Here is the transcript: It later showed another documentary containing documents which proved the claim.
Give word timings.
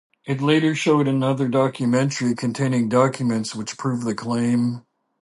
It 0.25 0.41
later 0.41 0.73
showed 0.73 1.07
another 1.07 1.47
documentary 1.47 2.33
containing 2.33 2.89
documents 2.89 3.53
which 3.53 3.77
proved 3.77 4.03
the 4.03 4.15
claim. 4.15 4.83